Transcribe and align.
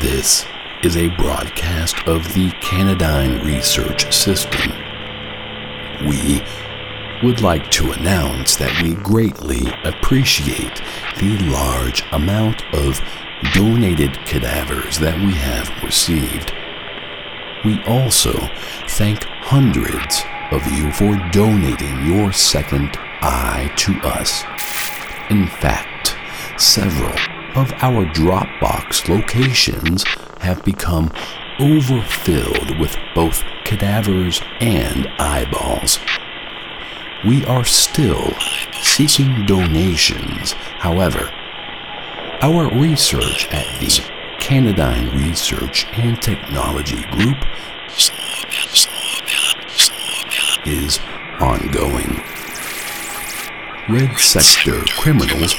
This 0.00 0.46
is 0.84 0.96
a 0.96 1.08
broadcast 1.16 2.06
of 2.06 2.22
the 2.32 2.50
Canadyne 2.60 3.44
Research 3.44 4.14
System. 4.14 4.70
We 6.06 6.40
would 7.24 7.40
like 7.40 7.68
to 7.72 7.90
announce 7.90 8.54
that 8.56 8.80
we 8.80 8.94
greatly 8.94 9.66
appreciate 9.82 10.80
the 11.18 11.36
large 11.50 12.04
amount 12.12 12.62
of 12.72 13.00
donated 13.54 14.12
cadavers 14.24 15.00
that 15.00 15.18
we 15.18 15.32
have 15.32 15.82
received. 15.82 16.52
We 17.64 17.82
also 17.82 18.34
thank 18.86 19.24
hundreds 19.24 20.22
of 20.52 20.64
you 20.70 20.92
for 20.92 21.16
donating 21.32 22.06
your 22.06 22.32
second 22.32 22.96
eye 23.20 23.72
to 23.78 23.98
us. 24.04 24.44
In 25.28 25.48
fact, 25.48 26.14
several 26.56 27.16
of 27.54 27.72
our 27.82 28.04
Dropbox 28.06 29.08
locations 29.08 30.04
have 30.40 30.64
become 30.64 31.12
overfilled 31.58 32.78
with 32.78 32.96
both 33.14 33.42
cadavers 33.64 34.40
and 34.60 35.08
eyeballs. 35.18 35.98
We 37.24 37.44
are 37.46 37.64
still 37.64 38.32
seeking 38.82 39.44
donations, 39.46 40.52
however. 40.52 41.32
Our 42.40 42.70
research 42.78 43.48
at 43.48 43.66
the 43.80 43.86
Canadyne 44.38 45.12
Research 45.14 45.86
and 45.94 46.20
Technology 46.22 47.02
Group 47.10 47.38
is 50.64 51.00
ongoing. 51.40 52.22
Red 53.88 54.18
Sector 54.18 54.82
criminals 55.00 55.54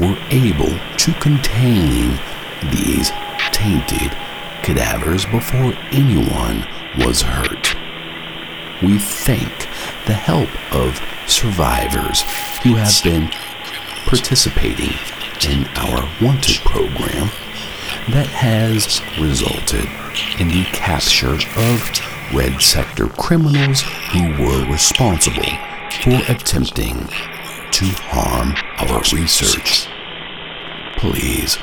were 0.00 0.18
able 0.30 0.78
to 0.96 1.12
contain 1.20 2.18
these 2.70 3.10
tainted 3.52 4.16
cadavers 4.62 5.24
before 5.26 5.74
anyone 5.92 6.66
was 6.98 7.22
hurt. 7.22 7.74
We 8.82 8.98
thank 8.98 9.68
the 10.06 10.14
help 10.14 10.48
of 10.74 11.00
survivors 11.26 12.22
who 12.62 12.74
have 12.74 13.00
been 13.04 13.30
participating 14.06 14.92
in 15.48 15.66
our 15.76 16.08
Wanted 16.20 16.58
program 16.64 17.30
that 18.10 18.26
has 18.26 19.00
resulted 19.20 19.86
in 20.40 20.48
the 20.48 20.64
capture 20.72 21.34
of 21.34 22.34
Red 22.34 22.60
Sector 22.60 23.08
criminals 23.08 23.82
who 24.10 24.42
were 24.42 24.64
responsible 24.70 25.42
for 26.02 26.20
attempting 26.32 27.08
to 27.82 27.88
harm 28.02 28.54
our 28.78 29.00
research. 29.12 29.88
Please 30.96 31.58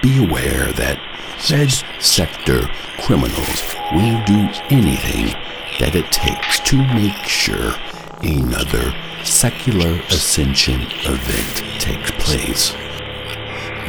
be 0.00 0.24
aware 0.24 0.72
that 0.72 0.98
Red 1.50 1.70
Sector 2.00 2.68
criminals 3.00 3.74
will 3.92 4.24
do 4.24 4.48
anything 4.70 5.34
that 5.78 5.94
it 5.94 6.10
takes 6.10 6.60
to 6.60 6.76
make 6.94 7.22
sure 7.24 7.74
another 8.22 8.94
secular 9.22 10.00
ascension 10.08 10.80
event 11.04 11.80
takes 11.80 12.10
place. 12.24 12.72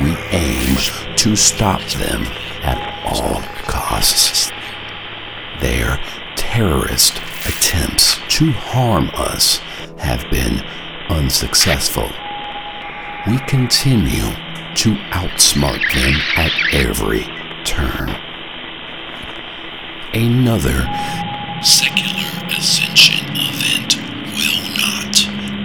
We 0.01 0.17
aim 0.31 0.75
to 1.15 1.35
stop 1.37 1.81
them 1.91 2.23
at 2.63 3.05
all 3.05 3.41
costs. 3.69 4.51
Their 5.61 5.97
terrorist 6.35 7.17
attempts 7.45 8.19
to 8.35 8.51
harm 8.51 9.09
us 9.13 9.57
have 9.97 10.29
been 10.31 10.61
unsuccessful. 11.11 12.09
We 13.27 13.37
continue 13.39 14.31
to 14.75 14.95
outsmart 15.11 15.81
them 15.93 16.13
at 16.37 16.51
every 16.73 17.23
turn. 17.65 18.09
Another 20.13 20.87
Secular 21.61 22.31
Ascension 22.57 23.27
event 23.31 23.97
will 24.31 24.63
not 24.79 25.13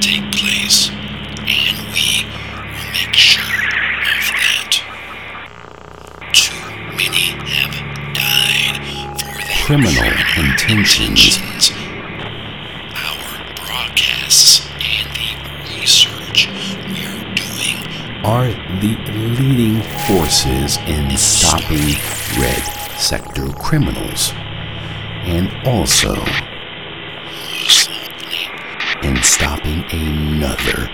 take 0.03 0.31
place, 0.33 0.91
and 0.91 1.77
we 1.95 2.27
will 2.27 2.67
make 2.93 3.15
sure 3.15 3.63
of 4.19 4.25
that. 4.43 4.83
Too 6.33 6.67
many 6.97 7.39
have 7.55 7.75
died 8.15 8.77
for 9.21 9.35
their 9.47 9.65
criminal 9.65 10.13
intentions 10.37 11.71
Our 12.95 13.55
broadcasts 13.55 14.66
are 18.27 18.49
the 18.81 18.97
leading 19.39 19.81
forces 20.09 20.79
in 20.89 21.17
stopping 21.17 21.95
red 22.41 22.63
sector 22.99 23.47
criminals 23.53 24.33
and 25.23 25.49
also 25.65 26.13
in 29.05 29.17
stopping 29.23 29.85
another 29.93 30.91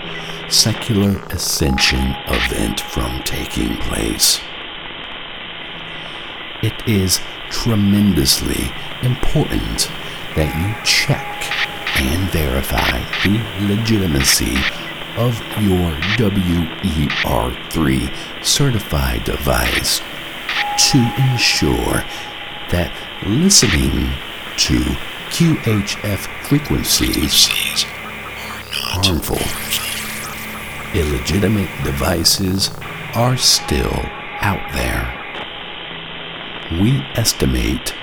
secular 0.47 1.17
ascension 1.31 2.15
event 2.27 2.81
from 2.81 3.23
taking 3.23 3.77
place. 3.77 4.39
It 6.61 6.87
is 6.87 7.19
tremendously 7.49 8.71
important 9.01 9.89
that 10.35 10.53
you 10.61 10.85
check 10.85 11.51
and 11.99 12.29
verify 12.29 12.99
the 13.23 13.41
legitimacy 13.65 14.82
of 15.17 15.37
your 15.61 15.91
WER3 16.17 18.11
certified 18.43 19.23
device 19.23 19.99
to 20.89 20.97
ensure 21.31 22.03
that 22.71 22.91
listening 23.25 24.09
to 24.57 24.79
QHF 25.29 26.47
frequencies 26.47 27.47
harmful. 28.93 29.37
Illegitimate 30.93 31.69
devices 31.83 32.69
are 33.15 33.37
still 33.37 33.99
out 34.41 34.71
there. 34.73 35.19
We 36.81 37.01
estimate 37.15 37.93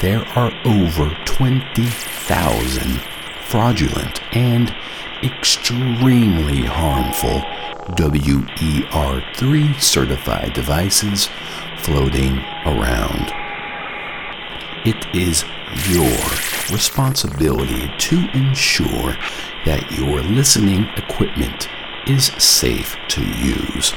there 0.00 0.24
are 0.36 0.52
over 0.64 1.16
20,000 1.24 3.13
fraudulent 3.54 4.20
and 4.34 4.74
extremely 5.22 6.62
harmful 6.64 7.38
WER3 7.94 9.80
certified 9.80 10.52
devices 10.52 11.28
floating 11.76 12.38
around. 12.66 13.32
It 14.84 15.06
is 15.14 15.44
your 15.88 16.18
responsibility 16.72 17.92
to 17.96 18.28
ensure 18.34 19.16
that 19.64 19.88
your 19.92 20.20
listening 20.20 20.88
equipment 20.96 21.68
is 22.08 22.32
safe 22.42 22.96
to 23.06 23.22
use. 23.22 23.94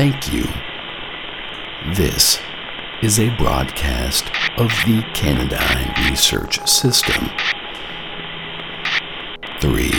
Thank 0.00 0.32
you. 0.32 0.44
This 1.94 2.40
is 3.02 3.20
a 3.20 3.28
broadcast 3.36 4.24
of 4.56 4.70
the 4.86 5.02
Canadyne 5.12 6.08
Research 6.08 6.66
System. 6.66 7.28
Three, 9.60 9.92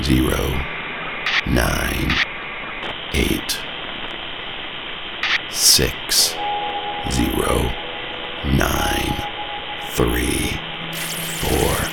zero, 0.00 0.64
nine, 1.48 2.12
eight, 3.14 3.58
six, 5.50 6.36
zero, 7.10 7.72
nine, 8.44 9.26
three, 9.90 10.52
four. 10.92 11.87